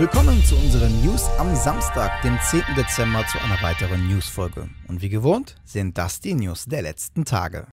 Willkommen 0.00 0.42
zu 0.42 0.56
unseren 0.56 1.04
News 1.04 1.28
am 1.36 1.54
Samstag, 1.54 2.22
dem 2.22 2.38
10. 2.42 2.62
Dezember, 2.74 3.22
zu 3.26 3.38
einer 3.38 3.60
weiteren 3.60 4.08
Newsfolge. 4.08 4.70
Und 4.88 5.02
wie 5.02 5.10
gewohnt 5.10 5.56
sind 5.62 5.98
das 5.98 6.20
die 6.20 6.32
News 6.32 6.64
der 6.64 6.80
letzten 6.80 7.26
Tage. 7.26 7.66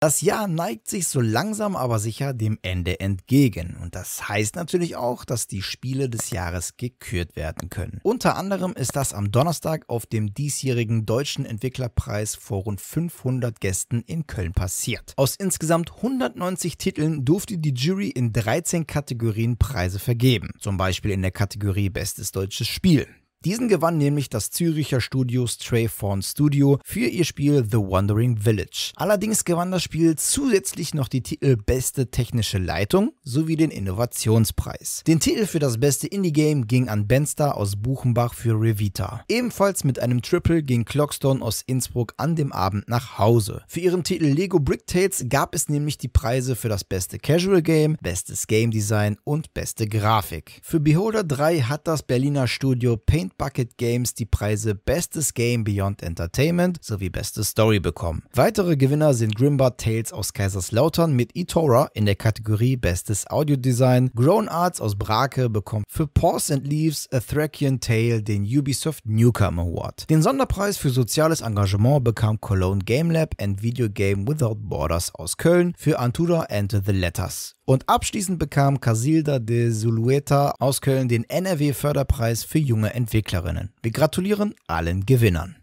Das 0.00 0.20
Jahr 0.20 0.46
neigt 0.46 0.86
sich 0.86 1.08
so 1.08 1.20
langsam 1.20 1.74
aber 1.74 1.98
sicher 1.98 2.32
dem 2.32 2.56
Ende 2.62 3.00
entgegen 3.00 3.76
und 3.82 3.96
das 3.96 4.28
heißt 4.28 4.54
natürlich 4.54 4.94
auch, 4.94 5.24
dass 5.24 5.48
die 5.48 5.60
Spiele 5.60 6.08
des 6.08 6.30
Jahres 6.30 6.76
gekürt 6.76 7.34
werden 7.34 7.68
können. 7.68 7.98
Unter 8.04 8.36
anderem 8.36 8.74
ist 8.74 8.94
das 8.94 9.12
am 9.12 9.32
Donnerstag 9.32 9.86
auf 9.88 10.06
dem 10.06 10.32
diesjährigen 10.34 11.04
Deutschen 11.04 11.44
Entwicklerpreis 11.44 12.36
vor 12.36 12.62
rund 12.62 12.80
500 12.80 13.60
Gästen 13.60 14.02
in 14.06 14.28
Köln 14.28 14.52
passiert. 14.52 15.14
Aus 15.16 15.34
insgesamt 15.34 15.90
190 15.96 16.78
Titeln 16.78 17.24
durfte 17.24 17.58
die 17.58 17.74
Jury 17.74 18.10
in 18.10 18.32
13 18.32 18.86
Kategorien 18.86 19.56
Preise 19.56 19.98
vergeben, 19.98 20.50
zum 20.60 20.76
Beispiel 20.76 21.10
in 21.10 21.22
der 21.22 21.32
Kategorie 21.32 21.90
Bestes 21.90 22.30
deutsches 22.30 22.68
Spiel. 22.68 23.08
Diesen 23.44 23.68
gewann 23.68 23.98
nämlich 23.98 24.30
das 24.30 24.50
Züricher 24.50 25.00
Studio 25.00 25.46
Strayfawn 25.46 26.22
Studio 26.22 26.80
für 26.84 27.06
ihr 27.06 27.24
Spiel 27.24 27.64
The 27.70 27.76
Wandering 27.76 28.38
Village. 28.38 28.90
Allerdings 28.96 29.44
gewann 29.44 29.70
das 29.70 29.84
Spiel 29.84 30.16
zusätzlich 30.16 30.92
noch 30.92 31.06
die 31.06 31.22
Titel 31.22 31.56
Beste 31.56 32.10
technische 32.10 32.58
Leitung 32.58 33.12
sowie 33.22 33.54
den 33.54 33.70
Innovationspreis. 33.70 35.04
Den 35.06 35.20
Titel 35.20 35.46
für 35.46 35.60
das 35.60 35.78
beste 35.78 36.08
Indie-Game 36.08 36.66
ging 36.66 36.88
an 36.88 37.06
Benstar 37.06 37.56
aus 37.56 37.76
Buchenbach 37.76 38.34
für 38.34 38.60
Revita. 38.60 39.24
Ebenfalls 39.28 39.84
mit 39.84 40.00
einem 40.00 40.20
Triple 40.20 40.64
ging 40.64 40.84
Clockstone 40.84 41.40
aus 41.40 41.62
Innsbruck 41.64 42.14
an 42.16 42.34
dem 42.34 42.50
Abend 42.50 42.88
nach 42.88 43.18
Hause. 43.18 43.62
Für 43.68 43.78
ihren 43.78 44.02
Titel 44.02 44.26
Lego 44.26 44.58
Brick 44.58 44.88
Tales 44.88 45.24
gab 45.28 45.54
es 45.54 45.68
nämlich 45.68 45.96
die 45.96 46.08
Preise 46.08 46.56
für 46.56 46.68
das 46.68 46.82
beste 46.82 47.20
Casual 47.20 47.62
Game, 47.62 47.98
bestes 48.02 48.48
Game 48.48 48.72
Design 48.72 49.16
und 49.22 49.54
beste 49.54 49.86
Grafik. 49.86 50.60
Für 50.64 50.80
Beholder 50.80 51.22
3 51.22 51.60
hat 51.60 51.86
das 51.86 52.02
Berliner 52.02 52.48
Studio 52.48 52.96
Paint 52.96 53.27
Paint 53.28 53.36
Bucket 53.36 53.76
Games 53.76 54.14
die 54.14 54.24
Preise 54.24 54.74
Bestes 54.74 55.34
Game 55.34 55.64
Beyond 55.64 56.02
Entertainment 56.02 56.78
sowie 56.82 57.10
Beste 57.10 57.44
Story 57.44 57.80
bekommen. 57.80 58.22
Weitere 58.32 58.76
Gewinner 58.76 59.12
sind 59.12 59.36
Grimbard 59.36 59.80
Tales 59.80 60.12
aus 60.12 60.32
Kaiserslautern 60.32 61.12
mit 61.12 61.36
eTora 61.36 61.90
in 61.94 62.06
der 62.06 62.14
Kategorie 62.14 62.76
Bestes 62.76 63.26
Audiodesign. 63.28 64.10
Grown 64.14 64.48
Arts 64.48 64.80
aus 64.80 64.96
Brake 64.96 65.50
bekommt 65.50 65.84
für 65.88 66.06
Paws 66.06 66.50
and 66.50 66.66
Leaves 66.66 67.08
A 67.12 67.20
Thracian 67.20 67.80
Tale 67.80 68.22
den 68.22 68.44
Ubisoft 68.44 69.04
Newcomer 69.04 69.62
Award. 69.62 70.08
Den 70.08 70.22
Sonderpreis 70.22 70.76
für 70.78 70.90
soziales 70.90 71.40
Engagement 71.40 72.04
bekam 72.04 72.40
Cologne 72.40 72.84
Game 72.84 73.10
Lab 73.10 73.34
and 73.40 73.62
Video 73.62 73.88
Game 73.90 74.26
Without 74.26 74.56
Borders 74.56 75.14
aus 75.14 75.36
Köln 75.36 75.74
für 75.76 75.98
Antura 75.98 76.46
and 76.48 76.72
the 76.72 76.92
Letters. 76.92 77.54
Und 77.68 77.86
abschließend 77.86 78.38
bekam 78.38 78.80
Casilda 78.80 79.38
de 79.38 79.70
Zulueta 79.70 80.54
aus 80.58 80.80
Köln 80.80 81.06
den 81.06 81.28
NRW 81.28 81.74
Förderpreis 81.74 82.42
für 82.42 82.58
junge 82.58 82.94
Entwicklerinnen. 83.18 83.72
Wir 83.82 83.90
gratulieren 83.90 84.54
allen 84.68 85.04
Gewinnern. 85.04 85.56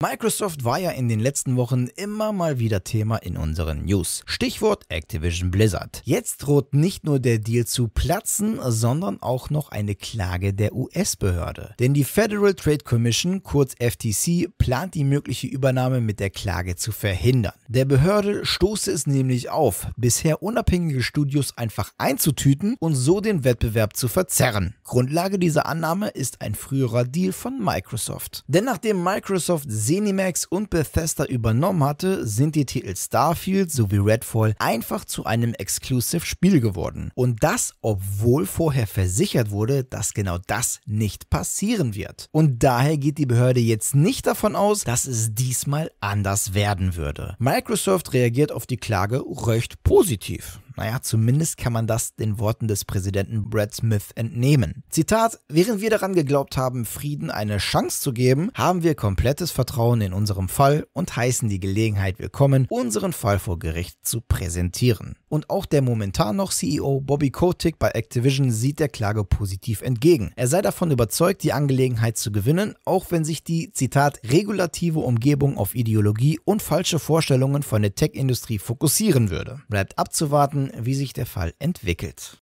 Microsoft 0.00 0.62
war 0.62 0.78
ja 0.78 0.92
in 0.92 1.08
den 1.08 1.18
letzten 1.18 1.56
Wochen 1.56 1.88
immer 1.96 2.30
mal 2.32 2.60
wieder 2.60 2.84
Thema 2.84 3.16
in 3.16 3.36
unseren 3.36 3.84
News. 3.84 4.22
Stichwort 4.26 4.84
Activision 4.90 5.50
Blizzard. 5.50 6.02
Jetzt 6.04 6.36
droht 6.38 6.72
nicht 6.72 7.02
nur 7.02 7.18
der 7.18 7.40
Deal 7.40 7.66
zu 7.66 7.88
platzen, 7.88 8.60
sondern 8.64 9.20
auch 9.20 9.50
noch 9.50 9.72
eine 9.72 9.96
Klage 9.96 10.54
der 10.54 10.72
US-Behörde. 10.72 11.74
Denn 11.80 11.94
die 11.94 12.04
Federal 12.04 12.54
Trade 12.54 12.84
Commission, 12.84 13.42
kurz 13.42 13.74
FTC, 13.74 14.56
plant 14.56 14.94
die 14.94 15.02
mögliche 15.02 15.48
Übernahme 15.48 16.00
mit 16.00 16.20
der 16.20 16.30
Klage 16.30 16.76
zu 16.76 16.92
verhindern. 16.92 17.54
Der 17.66 17.84
Behörde 17.84 18.46
stoße 18.46 18.92
es 18.92 19.08
nämlich 19.08 19.50
auf, 19.50 19.88
bisher 19.96 20.44
unabhängige 20.44 21.02
Studios 21.02 21.58
einfach 21.58 21.92
einzutüten 21.98 22.76
und 22.78 22.94
so 22.94 23.20
den 23.20 23.42
Wettbewerb 23.42 23.96
zu 23.96 24.06
verzerren. 24.06 24.76
Grundlage 24.84 25.40
dieser 25.40 25.66
Annahme 25.66 26.10
ist 26.10 26.40
ein 26.40 26.54
früherer 26.54 27.02
Deal 27.02 27.32
von 27.32 27.58
Microsoft. 27.58 28.44
Denn 28.46 28.64
nachdem 28.64 29.02
Microsoft 29.02 29.66
Zenimax 29.88 30.44
und 30.44 30.68
Bethesda 30.68 31.24
übernommen 31.24 31.82
hatte, 31.82 32.26
sind 32.26 32.56
die 32.56 32.66
Titel 32.66 32.94
Starfield 32.94 33.72
sowie 33.72 33.96
Redfall 33.96 34.54
einfach 34.58 35.06
zu 35.06 35.24
einem 35.24 35.54
Exclusive-Spiel 35.54 36.60
geworden. 36.60 37.10
Und 37.14 37.42
das, 37.42 37.72
obwohl 37.80 38.44
vorher 38.44 38.86
versichert 38.86 39.50
wurde, 39.50 39.84
dass 39.84 40.12
genau 40.12 40.36
das 40.46 40.80
nicht 40.84 41.30
passieren 41.30 41.94
wird. 41.94 42.26
Und 42.32 42.62
daher 42.62 42.98
geht 42.98 43.16
die 43.16 43.24
Behörde 43.24 43.60
jetzt 43.60 43.94
nicht 43.94 44.26
davon 44.26 44.56
aus, 44.56 44.84
dass 44.84 45.06
es 45.06 45.34
diesmal 45.34 45.90
anders 46.00 46.52
werden 46.52 46.94
würde. 46.94 47.34
Microsoft 47.38 48.12
reagiert 48.12 48.52
auf 48.52 48.66
die 48.66 48.76
Klage 48.76 49.24
recht 49.26 49.82
positiv. 49.84 50.60
Naja, 50.78 51.02
zumindest 51.02 51.56
kann 51.56 51.72
man 51.72 51.88
das 51.88 52.14
den 52.14 52.38
Worten 52.38 52.68
des 52.68 52.84
Präsidenten 52.84 53.50
Brad 53.50 53.74
Smith 53.74 54.10
entnehmen. 54.14 54.84
Zitat, 54.90 55.40
während 55.48 55.80
wir 55.80 55.90
daran 55.90 56.14
geglaubt 56.14 56.56
haben, 56.56 56.84
Frieden 56.84 57.32
eine 57.32 57.58
Chance 57.58 58.00
zu 58.00 58.12
geben, 58.12 58.52
haben 58.54 58.84
wir 58.84 58.94
komplettes 58.94 59.50
Vertrauen 59.50 60.00
in 60.00 60.12
unserem 60.12 60.48
Fall 60.48 60.86
und 60.92 61.16
heißen 61.16 61.48
die 61.48 61.58
Gelegenheit 61.58 62.20
willkommen, 62.20 62.68
unseren 62.70 63.12
Fall 63.12 63.40
vor 63.40 63.58
Gericht 63.58 64.06
zu 64.06 64.20
präsentieren. 64.20 65.16
Und 65.28 65.50
auch 65.50 65.66
der 65.66 65.82
momentan 65.82 66.36
noch 66.36 66.52
CEO 66.52 67.00
Bobby 67.00 67.30
Kotick 67.30 67.78
bei 67.78 67.90
Activision 67.90 68.50
sieht 68.50 68.80
der 68.80 68.88
Klage 68.88 69.24
positiv 69.24 69.82
entgegen. 69.82 70.32
Er 70.36 70.48
sei 70.48 70.62
davon 70.62 70.90
überzeugt, 70.90 71.42
die 71.42 71.52
Angelegenheit 71.52 72.16
zu 72.16 72.32
gewinnen, 72.32 72.74
auch 72.84 73.10
wenn 73.10 73.24
sich 73.24 73.44
die, 73.44 73.72
Zitat, 73.72 74.20
regulative 74.24 75.00
Umgebung 75.00 75.58
auf 75.58 75.74
Ideologie 75.74 76.40
und 76.44 76.62
falsche 76.62 76.98
Vorstellungen 76.98 77.62
von 77.62 77.82
der 77.82 77.94
Tech-Industrie 77.94 78.58
fokussieren 78.58 79.30
würde. 79.30 79.60
Bleibt 79.68 79.98
abzuwarten, 79.98 80.70
wie 80.78 80.94
sich 80.94 81.12
der 81.12 81.26
Fall 81.26 81.52
entwickelt. 81.58 82.42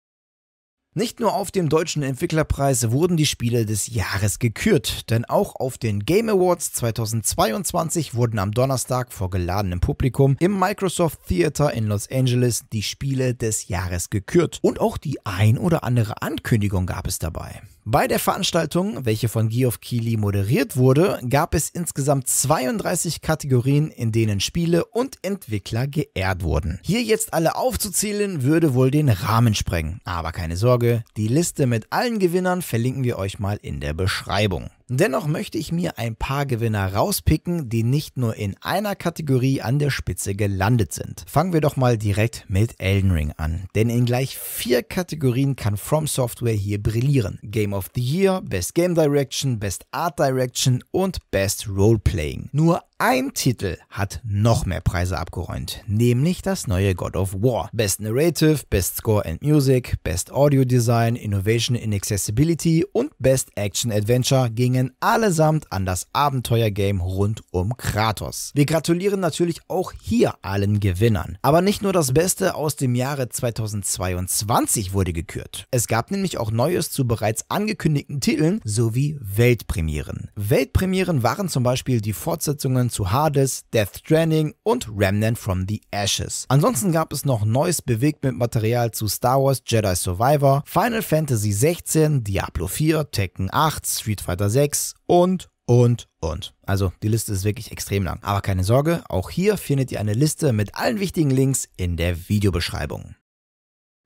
Nicht 0.96 1.20
nur 1.20 1.34
auf 1.34 1.50
dem 1.50 1.70
deutschen 1.70 2.04
Entwicklerpreis 2.04 2.92
wurden 2.92 3.18
die 3.18 3.26
Spiele 3.26 3.66
des 3.66 3.88
Jahres 3.88 4.38
gekürt, 4.38 5.09
denn 5.09 5.26
auch 5.26 5.56
auf 5.56 5.80
den 5.80 6.06
Game 6.06 6.30
Awards 6.30 6.72
2022 6.74 8.14
wurden 8.14 8.38
am 8.38 8.52
Donnerstag 8.52 9.12
vor 9.12 9.32
geladenem 9.32 9.80
Publikum 9.80 10.38
im 10.40 10.59
Microsoft 10.59 11.26
Theater 11.28 11.74
in 11.74 11.88
Los 11.88 12.08
Angeles 12.12 12.66
die 12.72 12.84
Spiele 12.84 13.34
des 13.34 13.70
Jahres 13.70 14.12
gekürt. 14.12 14.59
Und 14.62 14.80
auch 14.80 15.00
die 15.00 15.18
ein 15.26 15.58
oder 15.58 15.84
andere 15.84 16.22
Ankündigung 16.22 16.86
gab 16.86 17.08
es 17.08 17.18
dabei. 17.18 17.64
Bei 17.86 18.08
der 18.08 18.20
Veranstaltung, 18.20 19.06
welche 19.06 19.28
von 19.28 19.50
Geoff 19.50 19.82
Keighley 19.82 20.16
moderiert 20.16 20.78
wurde, 20.78 21.20
gab 21.30 21.54
es 21.54 21.68
insgesamt 21.70 22.30
32 22.30 23.20
Kategorien, 23.20 23.92
in 23.92 24.14
denen 24.14 24.40
Spiele 24.40 24.86
und 24.86 25.18
Entwickler 25.22 25.88
geehrt 25.88 26.44
wurden. 26.44 26.80
Hier 26.82 27.04
jetzt 27.04 27.34
alle 27.34 27.58
aufzuzählen, 27.58 28.44
würde 28.44 28.74
wohl 28.74 28.90
den 28.90 29.10
Rahmen 29.10 29.54
sprengen. 29.54 30.00
Aber 30.06 30.32
keine 30.32 30.56
Sorge, 30.56 31.04
die 31.18 31.28
Liste 31.28 31.68
mit 31.68 31.88
allen 31.90 32.20
Gewinnern 32.20 32.62
verlinken 32.62 33.04
wir 33.04 33.18
euch 33.18 33.38
mal 33.40 33.60
in 33.62 33.82
der 33.82 33.94
Beschreibung. 33.94 34.70
Dennoch 34.96 35.26
möchte 35.26 35.58
ich 35.58 35.72
mir 35.72 35.98
ein 35.98 36.16
paar 36.16 36.46
Gewinner 36.46 36.94
rauspicken, 36.94 37.68
die 37.68 37.81
nicht 37.81 38.16
nur 38.16 38.36
in 38.36 38.56
einer 38.62 38.96
Kategorie 38.96 39.59
an 39.59 39.80
der 39.80 39.90
Spitze 39.90 40.36
gelandet 40.36 40.94
sind. 40.94 41.26
Fangen 41.28 41.52
wir 41.52 41.62
doch 41.62 41.76
mal 41.76 41.98
direkt 41.98 42.46
mit 42.48 42.80
Elden 42.80 43.09
Ring 43.09 43.34
an, 43.38 43.64
denn 43.74 43.90
in 43.90 44.06
gleich 44.06 44.38
vier 44.38 44.84
Kategorien 44.84 45.56
kann 45.56 45.78
From 45.78 46.06
Software 46.06 46.53
hier 46.53 46.82
brillieren. 46.82 47.40
Game 47.42 47.74
of 47.74 47.90
the 47.96 48.02
Year, 48.02 48.42
Best 48.44 48.76
Game 48.76 48.94
Direction, 48.94 49.58
Best 49.58 49.88
Art 49.90 50.20
Direction 50.20 50.84
und 50.92 51.18
Best 51.32 51.68
Role 51.68 51.98
Playing. 51.98 52.50
Nur 52.52 52.84
ein 53.06 53.34
Titel 53.34 53.75
hat 53.90 54.22
noch 54.24 54.66
mehr 54.66 54.80
Preise 54.80 55.18
abgeräumt, 55.18 55.84
nämlich 55.88 56.41
das 56.41 56.68
neue 56.68 56.96
God 56.96 57.18
of 57.18 57.34
War. 57.34 57.69
Best 57.74 58.00
Narrative, 58.00 58.62
Best 58.69 58.96
Score 58.96 59.25
and 59.25 59.41
Music, 59.41 60.02
Best 60.06 60.31
Audio 60.31 60.64
Design, 60.64 61.18
Innovation 61.18 61.75
in 61.75 61.94
Accessibility 61.94 62.86
und 62.94 63.12
Best 63.19 63.50
Action 63.56 63.91
Adventure 63.91 64.50
gingen 64.50 64.94
allesamt 65.02 65.69
an 65.69 65.86
das 65.86 66.08
Abenteuergame 66.14 67.03
rund 67.03 67.41
um 67.52 67.75
Kratos. 67.75 68.52
Wir 68.56 68.66
gratulieren 68.66 69.20
natürlich 69.20 69.59
auch 69.68 69.91
hier 70.02 70.35
allen 70.41 70.79
Gewinnern. 70.79 71.38
Aber 71.41 71.61
nicht 71.61 71.82
nur 71.82 71.91
das 71.91 72.14
Beste 72.14 72.55
aus 72.55 72.78
dem 72.78 72.96
Jahre 72.96 73.28
2022 73.28 74.94
wurde 74.94 75.11
gekürt. 75.11 75.67
Es 75.72 75.88
gab 75.88 76.09
nämlich 76.09 76.38
auch 76.38 76.52
Neues 76.52 76.90
zu 76.90 77.05
bereits 77.05 77.44
angekündigten 77.50 78.22
Titeln 78.22 78.61
sowie 78.64 79.20
Weltpremieren. 79.20 80.29
Weltpremieren 80.38 81.22
waren 81.22 81.50
zum 81.50 81.64
Beispiel 81.64 82.00
die 82.00 82.14
Fortsetzungen 82.14 82.91
zu 82.93 83.11
Hades, 83.11 83.66
Death 83.73 83.97
Stranding 83.97 84.53
und 84.63 84.87
Remnant 84.95 85.37
from 85.37 85.66
the 85.67 85.81
Ashes. 85.91 86.45
Ansonsten 86.47 86.91
gab 86.91 87.11
es 87.11 87.25
noch 87.25 87.43
neues 87.43 87.81
Bewegtbildmaterial 87.81 88.91
zu 88.91 89.07
Star 89.07 89.43
Wars 89.43 89.61
Jedi 89.66 89.95
Survivor, 89.95 90.63
Final 90.66 91.01
Fantasy 91.01 91.51
16, 91.51 92.23
Diablo 92.23 92.67
4, 92.67 93.11
Tekken 93.11 93.49
8, 93.51 93.85
Street 93.85 94.22
Fighter 94.22 94.49
6 94.49 94.93
und 95.05 95.49
und, 95.66 96.09
und. 96.19 96.53
Also 96.66 96.91
die 97.01 97.07
Liste 97.07 97.31
ist 97.31 97.45
wirklich 97.45 97.72
extrem 97.72 98.03
lang. 98.03 98.19
Aber 98.22 98.41
keine 98.41 98.63
Sorge, 98.63 99.03
auch 99.07 99.29
hier 99.29 99.57
findet 99.57 99.91
ihr 99.91 99.99
eine 99.99 100.13
Liste 100.13 100.51
mit 100.51 100.75
allen 100.75 100.99
wichtigen 100.99 101.29
Links 101.29 101.69
in 101.78 101.95
der 101.95 102.28
Videobeschreibung. 102.28 103.16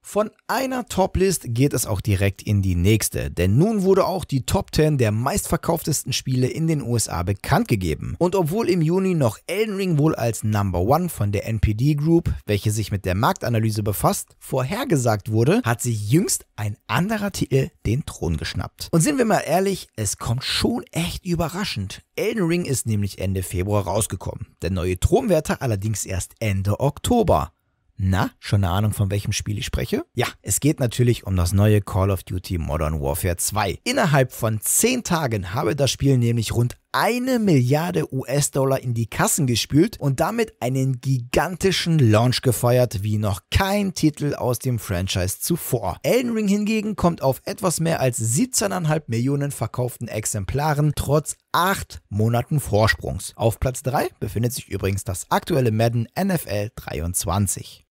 Von 0.10 0.32
einer 0.48 0.86
Top-List 0.86 1.48
geht 1.50 1.74
es 1.74 1.86
auch 1.86 2.00
direkt 2.00 2.42
in 2.42 2.62
die 2.62 2.76
nächste, 2.76 3.30
denn 3.30 3.58
nun 3.58 3.82
wurde 3.82 4.06
auch 4.06 4.24
die 4.24 4.46
Top 4.46 4.74
10 4.74 4.98
der 4.98 5.12
meistverkauftesten 5.12 6.14
Spiele 6.14 6.48
in 6.48 6.66
den 6.66 6.82
USA 6.82 7.24
bekannt 7.24 7.68
gegeben. 7.68 8.16
Und 8.18 8.34
obwohl 8.34 8.70
im 8.70 8.82
Juni 8.82 9.16
noch 9.16 9.38
Elden 9.48 9.76
Ring 9.76 9.98
wohl 9.98 10.16
als 10.16 10.46
Number 10.46 10.80
One 10.80 11.10
von 11.10 11.34
der 11.34 11.46
NPD 11.46 11.96
Group, 11.96 12.34
welche 12.46 12.72
sich 12.72 12.90
mit 12.90 13.04
der 13.04 13.16
Marktanalyse 13.16 13.84
befasst, 13.84 14.38
vorhergesagt 14.40 15.30
wurde, 15.30 15.62
hat 15.66 15.82
sich 15.82 16.10
jüngst 16.10 16.46
ein 16.56 16.78
anderer 16.88 17.34
Titel 17.34 17.70
den 17.86 18.06
Thron 18.06 18.38
geschnappt. 18.38 18.88
Und 18.92 19.02
sind 19.02 19.18
wir 19.18 19.26
mal 19.26 19.44
ehrlich, 19.46 19.90
es 19.98 20.18
kommt 20.18 20.46
schon 20.46 20.86
echt 20.94 21.26
überraschend. 21.26 22.02
Elden 22.16 22.46
Ring 22.46 22.64
ist 22.64 22.86
nämlich 22.86 23.20
Ende 23.20 23.44
Februar 23.44 23.84
rausgekommen, 23.84 24.48
der 24.62 24.72
neue 24.72 24.98
Thronwärter 24.98 25.62
allerdings 25.62 26.06
erst 26.06 26.34
Ende 26.40 26.80
Oktober. 26.80 27.52
Na, 28.00 28.30
schon 28.40 28.64
eine 28.64 28.72
Ahnung, 28.72 28.94
von 28.94 29.10
welchem 29.10 29.32
Spiel 29.32 29.58
ich 29.58 29.66
spreche? 29.66 30.06
Ja, 30.14 30.28
es 30.44 30.60
geht 30.60 30.80
natürlich 30.80 31.26
um 31.26 31.36
das 31.36 31.52
neue 31.52 31.82
Call 31.82 32.12
of 32.12 32.22
Duty 32.22 32.60
Modern 32.60 33.02
Warfare 33.02 33.38
2. 33.38 33.80
Innerhalb 33.86 34.32
von 34.32 34.62
10 34.62 35.04
Tagen 35.04 35.56
habe 35.56 35.76
das 35.76 35.90
Spiel 35.90 36.20
nämlich 36.20 36.54
rund 36.54 36.78
eine 36.92 37.40
Milliarde 37.40 38.14
US-Dollar 38.14 38.82
in 38.82 38.94
die 38.94 39.08
Kassen 39.08 39.48
gespült 39.48 40.00
und 40.00 40.20
damit 40.20 40.62
einen 40.62 41.02
gigantischen 41.02 41.98
Launch 41.98 42.42
gefeiert 42.44 43.02
wie 43.02 43.18
noch 43.18 43.42
kein 43.50 43.96
Titel 43.96 44.36
aus 44.36 44.60
dem 44.60 44.78
Franchise 44.78 45.40
zuvor. 45.40 45.98
Elden 46.04 46.34
Ring 46.34 46.48
hingegen 46.48 46.96
kommt 46.96 47.24
auf 47.24 47.42
etwas 47.46 47.80
mehr 47.80 48.00
als 48.00 48.20
17,5 48.20 49.04
Millionen 49.08 49.50
verkauften 49.50 50.08
Exemplaren 50.08 50.94
trotz 50.96 51.36
8 51.52 52.04
Monaten 52.10 52.60
Vorsprungs. 52.60 53.34
Auf 53.36 53.60
Platz 53.60 53.82
3 53.82 54.10
befindet 54.20 54.54
sich 54.54 54.70
übrigens 54.70 55.04
das 55.04 55.32
aktuelle 55.32 55.72
Madden 55.72 56.08
NFL 56.16 56.70
23. 56.76 57.87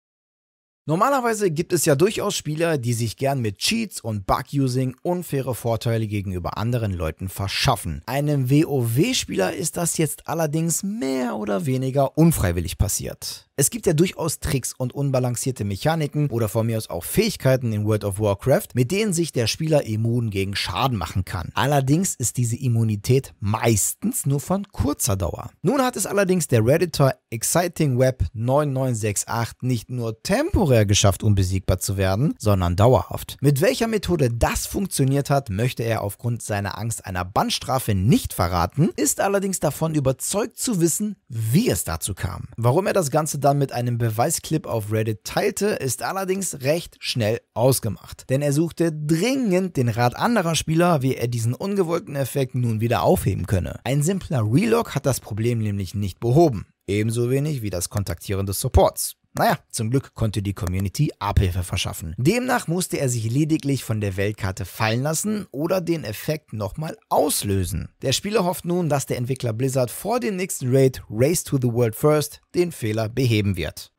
Normalerweise 0.87 1.51
gibt 1.51 1.73
es 1.73 1.87
ja 1.87 1.95
durchaus 1.95 2.37
Spieler, 2.37 2.77
die 2.77 2.93
sich 2.93 3.17
gern 3.17 3.41
mit 3.41 3.57
Cheats 3.57 4.03
und 4.03 4.27
Bug-Using 4.27 4.95
unfaire 5.01 5.55
Vorteile 5.55 6.07
gegenüber 6.07 6.59
anderen 6.59 6.93
Leuten 6.93 7.31
verschaffen. 7.31 8.03
Einem 8.05 8.51
WoW-Spieler 8.51 9.55
ist 9.55 9.79
das 9.79 9.97
jetzt 9.97 10.29
allerdings 10.29 10.83
mehr 10.83 11.37
oder 11.37 11.65
weniger 11.65 12.19
unfreiwillig 12.19 12.77
passiert. 12.77 13.49
Es 13.57 13.71
gibt 13.71 13.87
ja 13.87 13.93
durchaus 13.93 14.41
Tricks 14.41 14.75
und 14.77 14.93
unbalancierte 14.93 15.63
Mechaniken 15.63 16.29
oder 16.31 16.49
von 16.49 16.67
mir 16.67 16.77
aus 16.77 16.91
auch 16.91 17.05
Fähigkeiten 17.05 17.73
in 17.73 17.85
World 17.87 18.03
of 18.03 18.19
Warcraft, 18.19 18.71
mit 18.75 18.91
denen 18.91 19.13
sich 19.13 19.31
der 19.31 19.47
Spieler 19.47 19.85
immun 19.85 20.31
gegen 20.31 20.57
Schaden 20.57 20.99
machen 20.99 21.25
kann. 21.25 21.53
Allerdings 21.55 22.17
ist 22.17 22.37
diese 22.37 22.57
Immunität 22.57 23.33
meistens 23.39 24.27
nur 24.27 24.41
von 24.41 24.67
kurzer 24.73 25.15
Dauer. 25.15 25.51
Nun 25.63 25.83
hat 25.83 25.95
es 25.95 26.05
allerdings 26.05 26.49
der 26.49 26.67
Redditor 26.67 27.15
Exciting 27.31 27.97
Web 27.97 28.25
9968 28.33 29.63
nicht 29.63 29.89
nur 29.89 30.21
temporär 30.25 30.85
geschafft, 30.85 31.23
unbesiegbar 31.23 31.79
zu 31.79 31.97
werden, 31.97 32.35
sondern 32.41 32.75
dauerhaft. 32.75 33.37
Mit 33.41 33.61
welcher 33.61 33.87
Methode 33.87 34.31
das 34.31 34.67
funktioniert 34.67 35.31
hat, 35.31 35.49
möchte 35.49 35.85
er 35.85 36.03
aufgrund 36.03 36.43
seiner 36.43 36.77
Angst 36.77 37.07
einer 37.07 37.25
Bannstrafe 37.25 37.95
nicht 37.95 38.33
verraten, 38.33 38.91
ist 38.97 39.21
allerdings 39.21 39.61
davon 39.61 39.95
überzeugt 39.95 40.59
zu 40.59 40.81
wissen, 40.81 41.15
wie 41.29 41.71
es 41.71 41.85
dazu 41.85 42.15
kam. 42.15 42.49
Warum 42.57 42.89
er 42.89 42.93
das 42.93 43.13
Ganze 43.13 43.44
dann 43.45 43.59
mit 43.59 43.73
einem 43.73 43.99
Beweisclip 43.99 44.67
auf 44.67 44.91
Reddit 44.91 45.25
teilte, 45.25 45.67
ist 45.67 46.03
allerdings 46.03 46.63
recht 46.63 46.97
schnell 47.01 47.41
ausgemacht. 47.53 48.29
Denn 48.31 48.43
er 48.43 48.53
suchte 48.53 48.93
dringend 48.93 49.77
den 49.77 49.89
Rat 49.89 50.17
anderer 50.17 50.55
Spieler, 50.55 51.03
wie 51.03 51.17
er 51.17 51.29
diesen 51.29 51.55
ungewollten 51.55 52.17
Effekt 52.17 52.55
nun 52.55 52.81
wieder 52.81 53.03
aufheben 53.03 53.47
könne. 53.47 53.81
Ein 53.85 54.03
simpler 54.03 54.43
Relog 54.43 54.95
hat 54.95 55.07
das 55.07 55.21
Problem 55.21 55.59
nämlich 55.59 55.95
nicht 55.95 56.21
behoben. 56.21 56.67
Ebenso 56.87 57.31
wenig 57.31 57.63
wie 57.63 57.71
das 57.71 57.89
Kontaktieren 57.89 58.47
des 58.47 58.61
Supports. 58.61 59.17
Naja, 59.37 59.59
zum 59.69 59.91
Glück 59.91 60.15
konnte 60.15 60.43
die 60.43 60.55
Community 60.55 61.13
Abhilfe 61.19 61.65
verschaffen. 61.65 62.15
Demnach 62.19 62.69
musste 62.69 63.01
er 63.01 63.09
sich 63.09 63.29
lediglich 63.29 63.83
von 63.83 64.01
der 64.01 64.17
Weltkarte 64.17 64.65
fallen 64.65 65.03
lassen 65.03 65.47
oder 65.51 65.81
den 65.81 66.05
Effekt 66.05 66.53
nochmal 66.53 66.97
auslösen. 67.09 67.89
Der 68.03 68.13
Spieler 68.13 68.45
hofft 68.45 68.65
nun, 68.65 68.89
dass 68.89 69.07
der 69.07 69.17
Entwickler 69.17 69.53
Blizzard 69.53 69.91
vor 69.91 70.21
dem 70.21 70.37
nächsten 70.37 70.75
Raid 70.75 71.03
Race 71.11 71.43
to 71.43 71.59
the 71.61 71.73
World 71.73 71.97
First 71.97 72.43
den 72.55 72.71
Fehler 72.71 73.09
beheben 73.09 73.57
wird. 73.57 73.94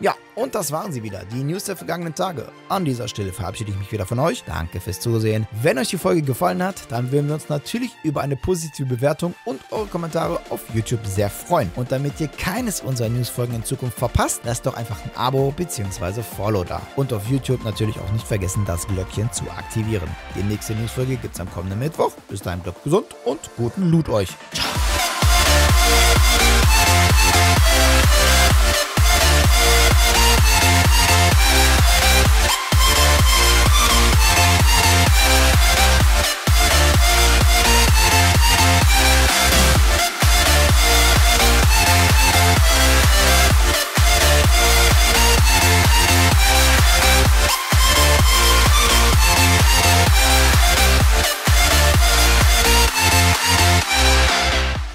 Ja, 0.00 0.14
und 0.36 0.54
das 0.54 0.70
waren 0.70 0.92
sie 0.92 1.02
wieder, 1.02 1.24
die 1.24 1.42
News 1.42 1.64
der 1.64 1.76
vergangenen 1.76 2.14
Tage. 2.14 2.52
An 2.68 2.84
dieser 2.84 3.08
Stelle 3.08 3.32
verabschiede 3.32 3.72
ich 3.72 3.78
mich 3.78 3.90
wieder 3.90 4.06
von 4.06 4.20
euch. 4.20 4.44
Danke 4.46 4.80
fürs 4.80 5.00
Zusehen. 5.00 5.48
Wenn 5.60 5.76
euch 5.76 5.88
die 5.88 5.98
Folge 5.98 6.22
gefallen 6.22 6.62
hat, 6.62 6.76
dann 6.90 7.10
würden 7.10 7.26
wir 7.26 7.34
uns 7.34 7.48
natürlich 7.48 7.90
über 8.04 8.20
eine 8.20 8.36
positive 8.36 8.86
Bewertung 8.86 9.34
und 9.44 9.60
eure 9.72 9.86
Kommentare 9.86 10.40
auf 10.50 10.62
YouTube 10.72 11.04
sehr 11.04 11.28
freuen. 11.28 11.72
Und 11.74 11.90
damit 11.90 12.20
ihr 12.20 12.28
keines 12.28 12.80
unserer 12.80 13.08
Newsfolgen 13.08 13.56
in 13.56 13.64
Zukunft 13.64 13.98
verpasst, 13.98 14.42
lasst 14.44 14.66
doch 14.66 14.74
einfach 14.74 15.04
ein 15.04 15.10
Abo 15.16 15.52
bzw. 15.56 16.22
Follow 16.22 16.62
da. 16.62 16.80
Und 16.94 17.12
auf 17.12 17.26
YouTube 17.26 17.64
natürlich 17.64 17.98
auch 17.98 18.12
nicht 18.12 18.26
vergessen, 18.26 18.64
das 18.64 18.86
Glöckchen 18.86 19.32
zu 19.32 19.50
aktivieren. 19.50 20.08
Die 20.36 20.44
nächste 20.44 20.74
Newsfolge 20.74 21.16
gibt 21.16 21.34
es 21.34 21.40
am 21.40 21.50
kommenden 21.50 21.80
Mittwoch. 21.80 22.12
Bis 22.28 22.42
dahin 22.42 22.60
bleibt 22.60 22.84
gesund 22.84 23.06
und 23.24 23.40
guten 23.56 23.90
Loot 23.90 24.08
euch. 24.08 24.28
Ciao. 24.52 24.67